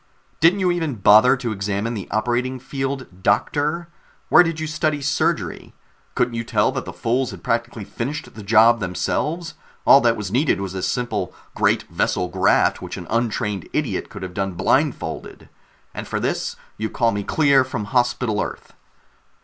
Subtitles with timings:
[0.39, 3.87] "Didn't you even bother to examine the operating field, Doctor?
[4.29, 5.75] Where did you study surgery?
[6.15, 9.53] Couldn't you tell that the fools had practically finished the job themselves?
[9.85, 14.23] All that was needed was a simple great vessel graft, which an untrained idiot could
[14.23, 15.49] have done blindfolded.
[15.93, 18.73] And for this you call me clear from Hospital Earth!"